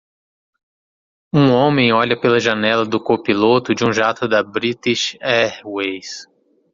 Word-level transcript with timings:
Um 1.31 1.51
homem 1.51 1.93
olha 1.93 2.19
pela 2.19 2.39
janela 2.39 2.87
do 2.87 2.99
copiloto 2.99 3.75
de 3.75 3.85
um 3.85 3.93
jato 3.93 4.27
da 4.27 4.41
British 4.41 5.15
Airways 5.21 6.25